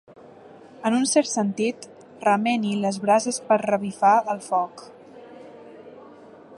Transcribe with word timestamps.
En 0.89 0.95
un 0.99 1.03
cert 1.11 1.29
sentit, 1.31 1.85
remeni 2.23 2.73
les 2.87 2.99
brases 3.05 3.39
per 3.51 3.61
revifar 3.65 4.15
el 4.35 4.43
foc. 4.49 4.85